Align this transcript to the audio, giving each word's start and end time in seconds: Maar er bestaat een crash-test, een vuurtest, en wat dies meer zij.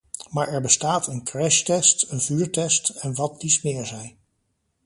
Maar 0.29 0.47
er 0.47 0.61
bestaat 0.61 1.07
een 1.07 1.23
crash-test, 1.23 2.11
een 2.11 2.21
vuurtest, 2.21 2.89
en 2.89 3.15
wat 3.15 3.39
dies 3.41 3.61
meer 3.61 3.85
zij. 3.85 4.17